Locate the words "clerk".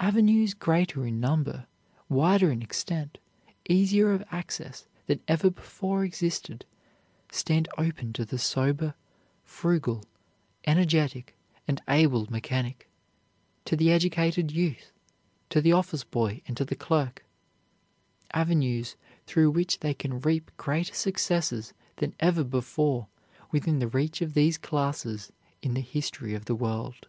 16.74-17.24